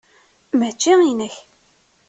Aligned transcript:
Mačči 0.59 0.93
inek. 1.09 1.35